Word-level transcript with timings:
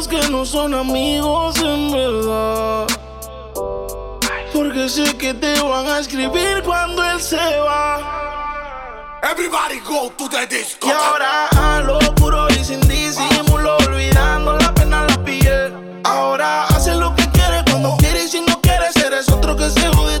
Amigos 0.00 0.08
que 0.08 0.30
no 0.30 0.44
son 0.46 0.74
amigos 0.74 1.56
en 1.58 1.90
verdad. 1.92 2.86
Porque 4.52 4.88
sé 4.88 5.16
que 5.16 5.34
te 5.34 5.60
van 5.60 5.86
a 5.86 5.98
escribir 5.98 6.62
cuando 6.64 7.02
él 7.04 7.20
se 7.20 7.36
va. 7.36 9.20
Everybody 9.22 9.80
go 9.80 10.10
to 10.16 10.28
the 10.28 10.46
disco. 10.46 10.88
Y 10.88 10.90
ahora 10.90 11.48
a 11.48 11.80
lo 11.80 11.98
puro 12.14 12.48
y 12.48 12.64
sin 12.64 12.80
disimulo, 12.82 13.76
olvidando 13.78 14.56
la 14.58 14.72
pena 14.74 15.04
la 15.04 15.24
piel. 15.24 16.00
Ahora 16.04 16.66
hace 16.66 16.94
lo 16.94 17.14
que 17.14 17.28
quiere 17.30 17.62
cuando 17.70 17.96
quiere 17.98 18.24
y 18.24 18.28
si 18.28 18.40
no 18.40 18.60
quieres 18.60 18.96
eres 18.96 19.28
otro 19.28 19.56
que 19.56 19.68
se 19.68 19.86
jode 19.88 20.20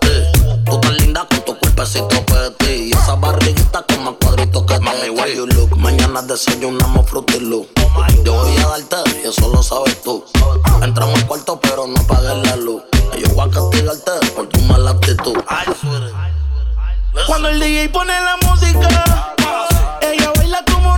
Mañana 6.11 6.27
desayunamos 6.27 7.09
Fruity 7.09 7.39
Loop. 7.39 7.67
Yo 8.25 8.33
voy 8.33 8.57
a 8.57 8.67
darte 8.67 8.97
y 9.23 9.29
eso 9.29 9.47
lo 9.47 9.63
sabes 9.63 10.01
tú. 10.01 10.25
Entramos 10.81 11.17
al 11.17 11.25
cuarto 11.25 11.57
pero 11.61 11.87
no 11.87 11.97
apagues 12.01 12.49
la 12.49 12.57
luz. 12.57 12.83
Yo 13.17 13.29
voy 13.33 13.47
a 13.47 13.49
castigarte 13.49 14.11
por 14.35 14.47
tu 14.47 14.59
mala 14.63 14.91
actitud. 14.91 15.37
Cuando 17.27 17.47
el 17.47 17.61
DJ 17.61 17.87
pone 17.89 18.11
la 18.11 18.35
música, 18.45 19.05
ella 20.01 20.33
baila 20.35 20.61
como 20.69 20.97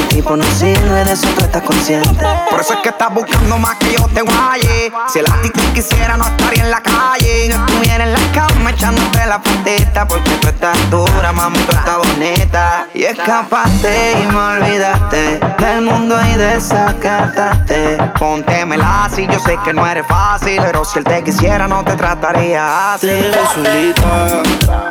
Tipo 0.11 0.35
no 0.35 0.43
sirve, 0.43 1.05
de 1.05 1.13
eso 1.13 1.27
tú 1.37 1.45
estás 1.45 1.61
consciente. 1.63 2.25
Por 2.49 2.59
eso 2.59 2.73
es 2.73 2.79
que 2.81 2.89
estás 2.89 3.13
buscando 3.13 3.57
más 3.57 3.75
que 3.77 3.93
yo 3.93 4.07
te 4.13 4.21
guaye. 4.21 4.91
Si 5.07 5.19
el 5.19 5.25
actitud 5.25 5.63
quisiera, 5.73 6.17
no 6.17 6.27
estaría 6.27 6.63
en 6.63 6.71
la 6.71 6.81
calle. 6.81 7.49
Yo 7.49 7.55
estuviera 7.55 8.03
en 8.03 8.13
la 8.13 8.19
cama 8.33 8.71
echándote 8.71 9.25
la 9.25 9.41
patita. 9.41 10.07
Porque 10.07 10.29
tú 10.41 10.47
estás 10.47 10.77
dura, 10.89 11.31
mami, 11.31 11.57
tú 11.59 11.71
estás 11.71 11.97
bonita. 11.97 12.87
Y 12.93 13.03
escapaste 13.03 14.21
y 14.21 14.25
me 14.27 14.39
olvidaste 14.39 15.39
del 15.59 15.81
mundo 15.81 16.17
y 16.21 16.37
desacataste. 16.37 17.97
Póntemela 18.19 19.05
así, 19.05 19.27
yo 19.27 19.39
sé 19.39 19.57
que 19.63 19.73
no 19.73 19.87
eres 19.87 20.05
fácil. 20.07 20.61
Pero 20.61 20.83
si 20.83 20.99
él 20.99 21.05
te 21.05 21.23
quisiera, 21.23 21.67
no 21.67 21.83
te 21.83 21.95
trataría 21.95 22.93
así. 22.93 23.07
Te 23.07 23.33
solita. 23.53 24.90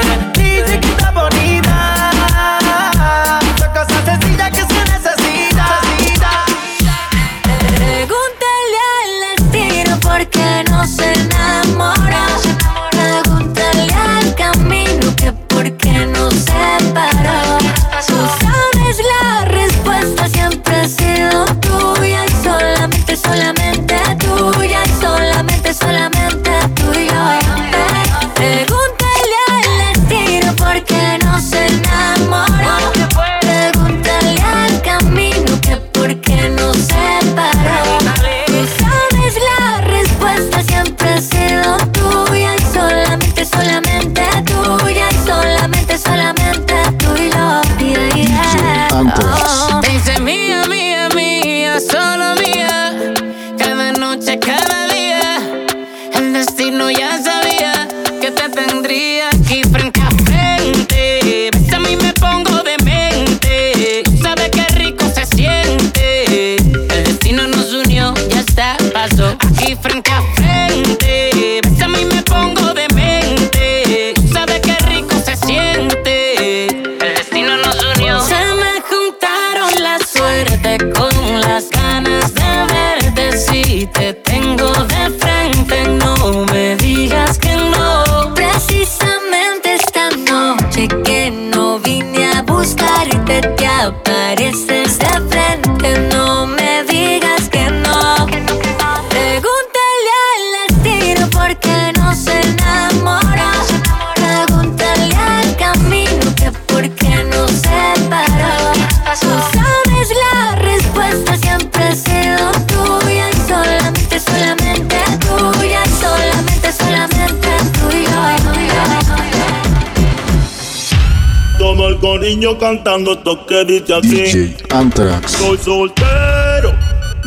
coriño 122.31 122.57
cantando 122.57 123.13
esto 123.13 123.45
que 123.45 123.65
dice 123.65 123.93
así. 123.93 124.09
DJ 124.09 124.55
Anthrax. 124.69 125.31
Soy 125.33 125.57
soltero 125.57 126.73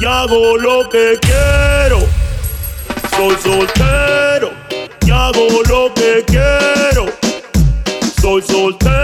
y 0.00 0.04
hago 0.06 0.56
lo 0.56 0.88
que 0.88 1.18
quiero. 1.20 1.98
Soy 3.14 3.36
soltero 3.42 4.50
y 5.06 5.10
hago 5.10 5.62
lo 5.68 5.92
que 5.92 6.24
quiero. 6.26 7.06
Soy 8.22 8.40
soltero 8.42 9.03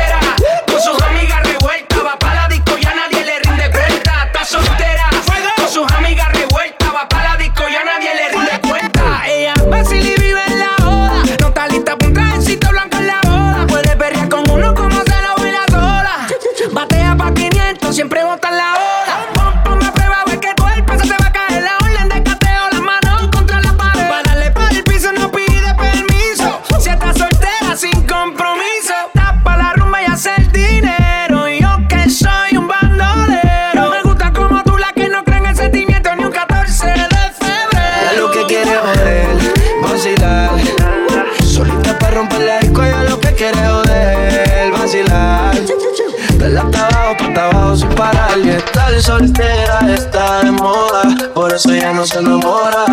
Enamora. 52.21 52.85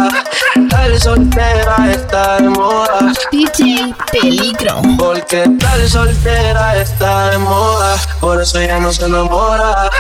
Estar 0.56 1.00
soltera 1.00 1.76
está 1.90 2.36
de 2.38 2.48
moda. 2.48 3.12
DJ 3.30 3.94
Peligro. 4.10 4.82
Porque 4.98 5.44
tal 5.60 5.88
soltera 5.88 6.76
está 6.76 7.30
de 7.30 7.38
moda, 7.38 7.96
por 8.20 8.40
eso 8.40 8.60
ya 8.60 8.78
no 8.78 8.92
se 8.92 9.04
enamora. 9.04 9.90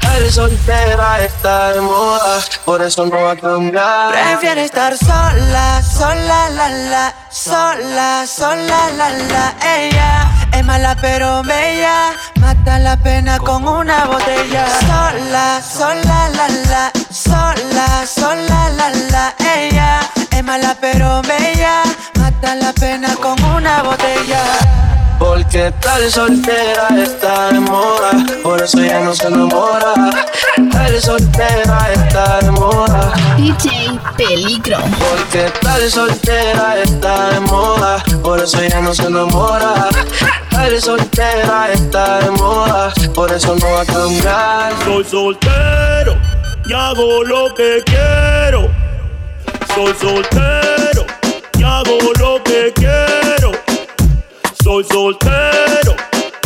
Tal 0.00 0.30
soltera 0.32 1.24
está 1.24 1.72
de 1.72 1.80
moda, 1.80 2.40
por 2.64 2.82
eso 2.82 3.06
no 3.06 3.22
va 3.22 3.32
a 3.32 3.36
cambiar. 3.36 4.12
Prefiere 4.12 4.64
estar 4.64 4.96
sola, 4.96 5.82
sola, 5.82 6.50
la, 6.50 6.68
la, 6.68 7.14
sola, 7.30 8.26
sola, 8.26 8.90
la, 8.96 9.08
la, 9.10 9.54
ella 9.76 10.39
es 10.52 10.64
mala 10.64 10.96
pero 11.00 11.42
bella, 11.42 12.12
mata 12.40 12.78
la 12.78 12.96
pena 12.96 13.38
con 13.38 13.66
una 13.66 14.06
botella. 14.06 14.66
Sola, 14.80 15.60
sola, 15.62 16.28
la, 16.28 16.48
la, 16.70 16.92
sola, 17.10 18.06
sola, 18.06 18.70
la, 18.70 18.90
la, 19.10 19.34
ella 19.56 20.00
es 20.30 20.44
mala 20.44 20.76
pero 20.80 21.22
bella, 21.22 21.82
mata 22.18 22.54
la 22.54 22.72
pena 22.72 23.14
con 23.16 23.42
una 23.44 23.82
botella. 23.82 24.99
Porque 25.20 25.70
tal 25.82 26.10
soltera 26.10 26.88
está 26.96 27.52
de 27.52 27.60
moda, 27.60 28.10
por 28.42 28.62
eso 28.62 28.80
ya 28.80 29.00
no 29.00 29.14
se 29.14 29.26
enamora. 29.26 29.92
Tal 30.72 31.00
soltera 31.02 31.88
está 31.94 32.38
de 32.38 32.50
moda, 32.50 33.12
DJ 33.36 34.00
Peligro. 34.16 34.78
porque 34.98 35.52
tal 35.60 35.90
soltera 35.90 36.80
está 36.82 37.32
de 37.32 37.40
moda, 37.40 38.02
por 38.22 38.40
eso 38.40 38.62
ya 38.62 38.80
no 38.80 38.94
se 38.94 39.02
enamora. 39.08 39.90
Tal 40.50 40.80
soltera 40.80 41.70
está 41.70 42.20
de 42.20 42.30
moda, 42.30 42.90
por 43.14 43.30
eso 43.30 43.54
no 43.56 43.70
va 43.72 43.82
a 43.82 43.84
cambiar. 43.84 44.72
Soy 44.86 45.04
soltero 45.04 46.16
y 46.64 46.72
hago 46.72 47.24
lo 47.24 47.54
que 47.54 47.82
quiero. 47.84 48.70
Soy 49.74 49.94
soltero 50.00 51.04
y 51.58 51.62
hago 51.62 51.98
lo 52.18 52.42
que 52.42 52.72
quiero. 52.74 53.19
Soy 54.62 54.84
soltero 54.84 55.96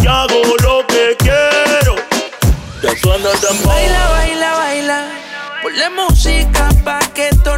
y 0.02 0.06
hago 0.06 0.42
lo 0.62 0.86
que 0.86 1.16
quiero. 1.18 1.96
Que 2.80 2.96
suene 3.00 3.30
el 3.30 3.40
dembow. 3.40 3.66
Baila, 3.66 4.08
baila, 4.10 4.52
baila. 4.54 5.08
Ponle 5.62 5.90
música 5.90 6.68
pa' 6.84 7.00
que 7.14 7.28
esto 7.30 7.53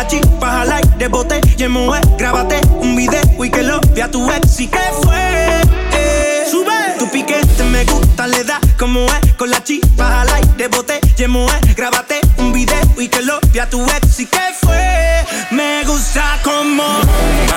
la 0.00 0.06
chispa 0.06 0.62
al 0.62 0.72
aire, 0.72 1.08
bote 1.08 1.40
y. 1.58 2.16
Grábate 2.16 2.58
un 2.80 2.96
video 2.96 3.20
y 3.44 3.50
que 3.50 3.62
lo 3.62 3.80
vea 3.94 4.10
tu 4.10 4.30
ex. 4.30 4.60
¿Y 4.60 4.66
qué 4.66 4.80
fue? 5.02 5.60
Eh, 5.92 6.44
Sube. 6.50 6.96
Tu 6.98 7.06
piquete 7.10 7.64
me 7.64 7.84
gusta, 7.84 8.26
le 8.26 8.44
da 8.44 8.58
como 8.78 9.04
es. 9.04 9.34
Con 9.34 9.50
la 9.50 9.62
chispa 9.62 10.22
al 10.22 10.28
aire, 10.32 10.68
bote 10.68 11.00
y. 11.18 11.74
Grábate 11.74 12.20
un 12.38 12.52
video 12.52 12.80
y 12.96 13.08
que 13.08 13.20
lo 13.20 13.38
vea 13.52 13.68
tu 13.68 13.84
ex. 13.84 14.20
¿Y 14.20 14.26
qué 14.26 14.54
fue? 14.62 15.24
Me 15.50 15.84
gusta 15.84 16.38
como. 16.44 16.99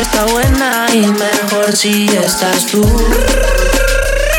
Noche 0.00 0.02
está 0.02 0.24
buena 0.26 0.86
y 0.92 1.06
mejor 1.06 1.76
si 1.76 2.06
estás 2.08 2.66
tú. 2.66 2.82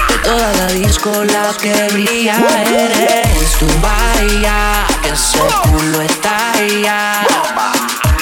Que 0.08 0.18
toda 0.24 0.52
la 0.54 0.68
disco 0.68 1.12
la 1.26 1.54
que 1.62 1.74
brilla 1.90 2.36
eres 2.68 3.52
tu 3.60 3.68
bahía, 3.80 4.86
ese 5.04 5.40
culo 5.64 6.02
está 6.02 6.54
allá. 6.54 7.26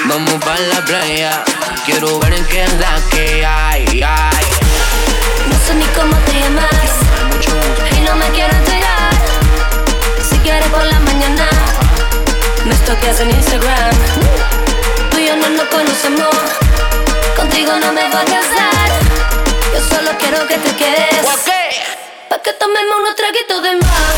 Vamos 0.05 0.33
para 0.43 0.59
la 0.59 0.85
playa, 0.85 1.43
quiero 1.85 2.19
ver 2.19 2.33
en 2.33 2.45
qué 2.45 2.63
es 2.63 2.73
la 2.73 2.95
que 3.11 3.45
hay, 3.45 4.01
ay. 4.01 4.45
No 5.49 5.55
sé 5.65 5.75
ni 5.75 5.85
cómo 5.97 6.15
te 6.25 6.33
llamas 6.39 6.91
y 7.95 8.01
no 8.01 8.15
me 8.15 8.29
quiero 8.29 8.53
entregar. 8.55 9.13
Si 10.29 10.37
quieres 10.39 10.67
por 10.69 10.85
la 10.85 10.99
mañana, 10.99 11.47
me 12.65 12.73
estoqueas 12.73 13.19
en 13.21 13.31
Instagram. 13.31 13.95
Tú 15.11 15.17
y 15.17 15.27
yo 15.27 15.35
no 15.35 15.49
nos 15.49 15.67
conocemos, 15.67 16.35
contigo 17.39 17.71
no 17.79 17.93
me 17.93 18.03
voy 18.09 18.21
a 18.21 18.25
casar. 18.25 18.89
Yo 19.73 19.79
solo 19.95 20.11
quiero 20.19 20.45
que 20.47 20.57
te 20.57 20.75
quedes. 20.75 21.25
Pa' 22.29 22.39
que 22.41 22.51
tomemos 22.53 22.95
unos 22.99 23.15
traguitos 23.15 23.63
de 23.63 23.75
más. 23.77 24.13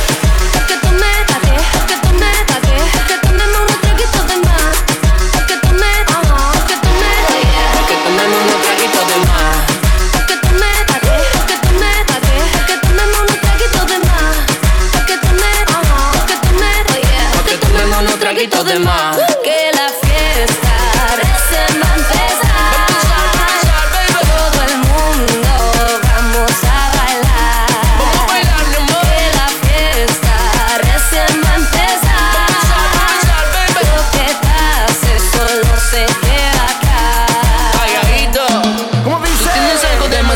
Pa' 0.54 0.66
que 0.66 0.76
tome, 0.78 1.12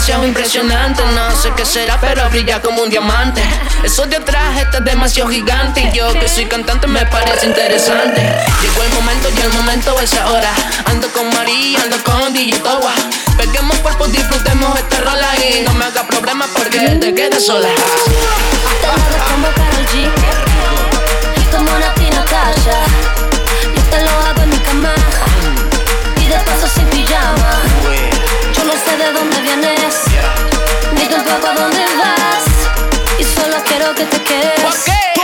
demasiado 0.06 0.28
impresionante. 0.28 1.04
No 1.16 1.36
sé 1.36 1.52
qué 1.58 1.66
será, 1.66 2.00
pero 2.00 2.30
brilla 2.30 2.62
como 2.62 2.84
un 2.84 2.90
diamante. 2.92 3.42
Eso 3.84 4.06
de 4.06 4.18
atrás 4.18 4.62
está 4.62 4.80
demasiado 4.80 5.30
gigante. 5.32 5.82
Y 5.82 5.98
yo 5.98 6.14
que 6.14 6.28
soy 6.28 6.46
cantante 6.46 6.86
me 6.86 7.04
parece 7.08 7.48
interesante. 7.48 8.22
Llegó 8.62 8.84
el 8.84 8.94
momento 8.94 9.30
y 9.36 9.42
el 9.42 9.50
momento 9.54 10.00
es 10.00 10.14
ahora. 10.14 10.52
Ando 10.86 11.12
con 11.12 11.28
María, 11.34 11.82
ando 11.82 11.98
con 12.04 12.32
DJ. 12.34 12.62
Peguemos 13.36 13.78
cuerpos, 13.80 14.12
disfrutemos 14.12 14.78
esta 14.78 15.00
rola. 15.00 15.28
Y 15.38 15.64
no 15.64 15.74
me 15.74 15.86
haga 15.86 16.06
problema 16.06 16.46
porque 16.54 16.80
te 16.80 17.16
quedes 17.16 17.44
sola. 17.44 17.70
Yo 23.76 23.82
te 23.90 24.04
lo 24.04 24.10
hago 24.12 24.42
en 24.44 24.50
mi 24.50 24.58
cama 24.60 24.94
Y 26.18 26.28
de 26.28 26.36
paso 26.36 26.68
sin 26.76 26.86
pijama 26.86 27.75
de 29.06 29.14
dónde 29.14 29.42
vienes 29.42 29.96
Ni 30.98 31.06
tampoco 31.08 31.48
a 31.48 31.54
dónde 31.54 31.86
vas 31.98 33.20
Y 33.20 33.24
solo 33.24 33.58
quiero 33.66 33.94
que 33.94 34.06
te 34.06 34.24
quedes 34.24 35.15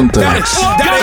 Anthrax. 0.00 0.99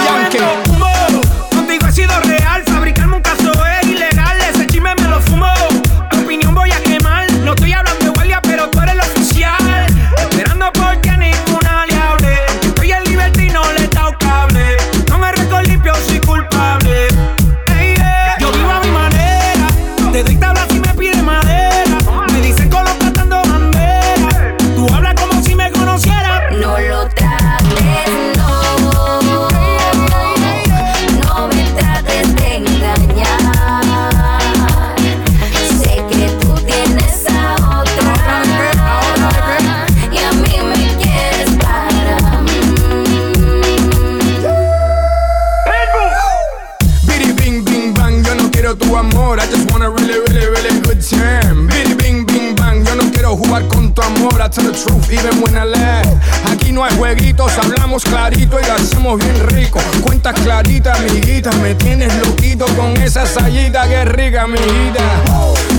Just 49.49 49.71
want 49.71 49.83
really, 49.83 50.19
really, 50.19 50.47
really 50.47 50.81
good 50.81 51.01
time. 51.01 51.67
Biddy 51.67 51.95
bing 51.95 52.25
bing 52.25 52.55
bang, 52.55 52.83
yo 52.85 52.95
no 52.95 53.09
quiero 53.11 53.35
jugar 53.35 53.67
con 53.67 53.93
tu 53.93 54.01
amor. 54.01 54.41
I 54.41 54.49
tell 54.49 54.65
the 54.65 54.71
truth, 54.71 55.11
even 55.11 55.41
when 55.41 55.55
I 55.55 55.63
lie. 55.63 56.19
Aquí 56.51 56.71
no 56.71 56.83
hay 56.83 56.95
jueguitos, 56.97 57.57
hablamos 57.57 58.03
clarito 58.03 58.59
y 58.59 58.69
lo 58.69 59.17
bien 59.17 59.47
rico. 59.47 59.79
Cuentas 60.01 60.33
claritas, 60.41 60.99
amiguita, 60.99 61.51
me 61.63 61.75
tienes 61.75 62.13
loquito 62.17 62.65
con 62.75 62.95
esa 62.97 63.25
sayita 63.25 63.87
que 63.87 64.05
rica, 64.05 64.43
amiguita. 64.43 65.03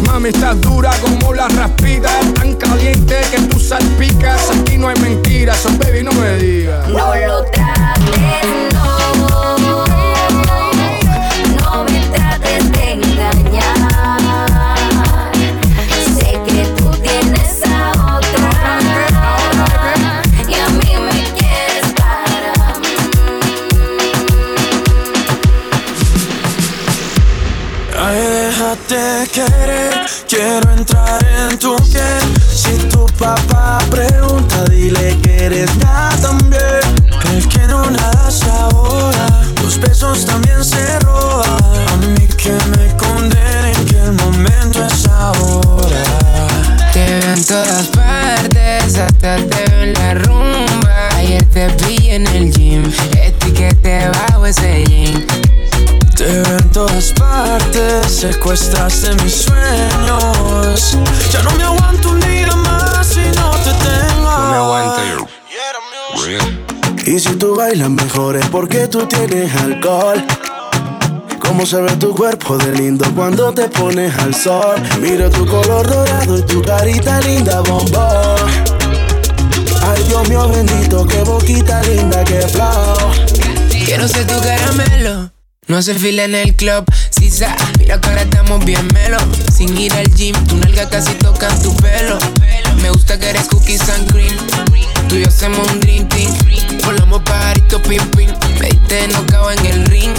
Mami, 0.07 0.31
estás 0.31 0.61
dura 0.61 0.91
como 1.03 1.35
la 1.35 1.49
raspita, 1.49 2.11
tan 2.35 2.55
caliente 2.55 3.17
que 3.31 3.41
tú 3.43 3.59
salpicas. 3.59 4.51
Aquí 4.51 4.79
no 4.79 4.89
hay 4.89 4.99
mentiras, 5.01 5.59
so 5.59 5.71
baby, 5.79 6.03
no 6.03 6.13
me 6.13 6.37
digas. 6.37 6.89
No 6.89 7.15
lo 7.15 7.45
trates, 7.45 8.73
no 8.73 8.98
querer, 29.29 30.07
quiero 30.27 30.68
secuestraste 58.33 59.15
mis 59.23 59.43
sueños. 59.43 60.99
Ya 61.33 61.43
no 61.43 61.51
me 61.53 61.65
aguanto 61.65 62.11
un 62.11 62.21
día 62.21 62.55
más 62.57 63.07
si 63.07 63.21
no 63.21 63.51
te 63.65 63.71
tengo. 63.71 64.31
No 64.31 64.51
me 64.51 64.57
aguanto 64.57 65.01
Y 67.07 67.19
si 67.19 67.31
tú 67.37 67.57
bailas 67.57 67.91
mejor 67.91 68.37
es 68.37 68.47
porque 68.49 68.87
tú 68.87 69.07
tienes 69.07 69.55
alcohol. 69.57 70.23
Cómo 71.41 71.65
se 71.65 71.81
ve 71.81 71.91
tu 71.97 72.15
cuerpo 72.15 72.59
de 72.59 72.73
lindo 72.73 73.07
cuando 73.15 73.53
te 73.53 73.69
pones 73.69 74.15
al 74.19 74.35
sol. 74.35 74.77
Mira 75.01 75.31
tu 75.31 75.47
color 75.47 75.89
dorado 75.89 76.39
y 76.39 76.43
tu 76.43 76.61
carita 76.63 77.21
linda 77.21 77.61
bombón. 77.63 78.37
Ay 79.83 80.03
Dios 80.07 80.29
mío 80.29 80.49
bendito, 80.49 81.07
qué 81.07 81.23
boquita 81.23 81.83
linda, 81.85 82.23
qué 82.25 82.43
flow. 82.43 83.11
Quiero 83.87 84.07
ser 84.07 84.27
tu 84.27 84.35
No 85.67 85.79
hace 85.79 85.95
fila 85.95 86.25
en 86.25 86.35
el 86.35 86.55
club, 86.55 86.85
Mira 87.79 88.01
que 88.01 88.09
ahora 88.09 88.23
estamos 88.23 88.65
bien 88.65 88.89
melo. 88.95 89.19
Sin 89.55 89.77
ir 89.77 89.93
al 89.93 90.09
gym, 90.15 90.35
tu 90.47 90.57
nalga 90.57 90.89
casi 90.89 91.13
toca 91.15 91.49
tu 91.59 91.77
pelo. 91.77 92.19
Me 92.81 92.89
gusta 92.89 93.19
que 93.19 93.29
eres 93.29 93.47
cookies 93.49 93.87
and 93.91 94.11
cream. 94.11 94.35
Tú 95.09 95.17
y 95.17 95.23
yo 95.23 95.29
hacemos 95.29 95.71
un 95.71 95.79
dream 95.81 96.09
team. 96.09 96.33
Volamos 96.87 97.21
pajarito 97.25 97.83
pim 97.83 98.03
pim. 98.13 98.31
Me 98.59 98.69
diste 98.71 99.09
nocao 99.09 99.51
en 99.51 99.67
el 99.67 99.87
ring. 99.89 100.15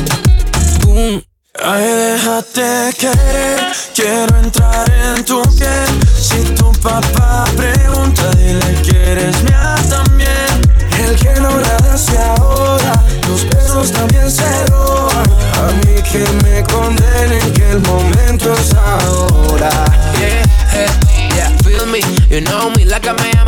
Boom. 0.83 1.23
Ay, 1.63 1.83
déjate 1.83 2.93
querer, 2.99 3.59
quiero 3.95 4.37
entrar 4.37 4.87
en 4.91 5.25
tu 5.25 5.41
piel. 5.57 5.89
Si 6.15 6.43
tu 6.53 6.71
papá 6.73 7.45
pregunta, 7.57 8.29
dile 8.35 8.81
que 8.83 9.11
eres 9.11 9.43
mía 9.45 9.75
también. 9.89 10.61
El 11.03 11.15
que 11.15 11.41
no 11.41 11.49
nada 11.59 11.97
se 11.97 12.17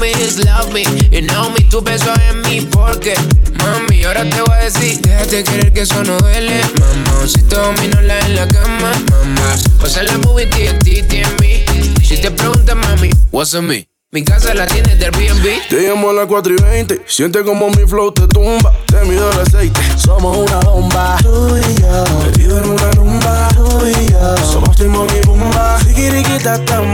Miami 0.01 0.13
just 0.15 0.43
love 0.45 0.73
me. 0.73 0.83
You 1.11 1.21
know 1.21 1.51
me, 1.51 1.59
tu 1.69 1.79
beso 1.79 2.11
en 2.27 2.41
mí, 2.41 2.61
porque, 2.71 3.13
mami, 3.59 4.03
ahora 4.03 4.27
te 4.27 4.41
voy 4.41 4.51
a 4.51 4.63
decir, 4.63 4.99
déjate 5.01 5.43
querer 5.43 5.73
que 5.73 5.81
eso 5.81 6.03
no 6.03 6.17
duele, 6.17 6.59
mamá. 6.79 7.27
Si 7.27 7.39
te 7.43 7.55
la 8.01 8.19
en 8.21 8.35
la 8.35 8.47
cama, 8.47 8.91
mamá. 9.11 9.55
Pasa 9.79 10.01
la 10.01 10.17
movie 10.17 10.49
que 10.49 10.69
a 10.69 10.79
ti 10.79 11.03
en 11.11 11.35
mí. 11.39 11.63
Si 12.03 12.17
te 12.17 12.31
preguntas, 12.31 12.75
mami, 12.75 13.11
what's 13.31 13.53
on 13.53 13.67
me? 13.67 13.91
Mi 14.13 14.25
casa 14.25 14.53
la 14.53 14.65
tiene 14.65 14.93
de 14.97 15.05
Airbnb. 15.05 15.69
Te 15.69 15.87
llamo 15.87 16.09
a 16.09 16.13
las 16.13 16.25
4 16.25 16.53
y 16.53 16.61
20. 16.61 17.01
Siente 17.07 17.43
como 17.43 17.69
mi 17.69 17.87
flow 17.87 18.11
te 18.11 18.27
tumba. 18.27 18.73
Te 18.87 19.05
mido 19.05 19.31
el 19.31 19.39
aceite. 19.39 19.79
Somos 19.95 20.35
una 20.35 20.59
bomba. 20.59 21.15
Tú 21.21 21.57
y 21.57 21.81
yo. 21.81 22.03
Metido 22.25 22.57
en 22.57 22.71
una 22.71 22.91
rumba. 22.91 23.47
Tú 23.55 23.87
y 23.87 24.11
yo. 24.11 24.37
Somos 24.51 24.75
Timón 24.75 25.07
y 25.15 25.25
Bumba. 25.25 25.79
Sigiriquita 25.79 26.57
tan 26.65 26.90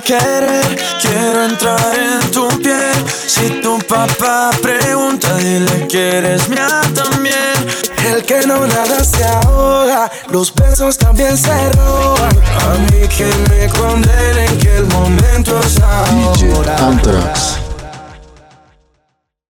Querer. 0.00 0.78
Quiero 1.00 1.44
entrar 1.44 1.94
en 1.94 2.30
tu 2.30 2.48
piel. 2.60 2.94
Si 3.26 3.60
tu 3.62 3.78
papá 3.78 4.50
pregunta, 4.60 5.34
dile 5.36 5.86
que 5.88 6.18
eres 6.18 6.48
mía 6.48 6.82
también. 6.94 7.34
El 8.06 8.22
que 8.24 8.46
no 8.46 8.66
nada 8.66 9.02
se 9.02 9.24
ahoga, 9.24 10.10
los 10.30 10.54
besos 10.54 10.96
también 10.98 11.36
se 11.36 11.72
roban. 11.72 12.38
A 12.60 12.92
mí 12.92 13.08
que 13.08 13.30
me 13.50 13.68
condenen 13.68 14.58
que 14.58 14.76
el 14.76 14.86
momento 14.86 15.58
es 15.60 15.80
ahora. 15.80 16.76